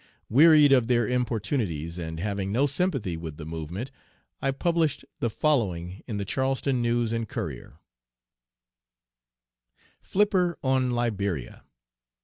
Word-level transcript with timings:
Wearied 0.29 0.71
of 0.71 0.87
their 0.87 1.07
importunities, 1.07 1.99
and 1.99 2.19
having 2.19 2.51
no 2.51 2.65
sympathy 2.65 3.15
with 3.15 3.37
the 3.37 3.45
movement, 3.45 3.91
I 4.41 4.49
published 4.49 5.05
the 5.19 5.29
following 5.29 6.01
in 6.07 6.17
the 6.17 6.25
Charleston 6.25 6.81
News 6.81 7.11
and 7.11 7.29
Courier: 7.29 7.77
FLIPPER 10.01 10.57
ON 10.63 10.89
LIBERIA. 10.89 11.61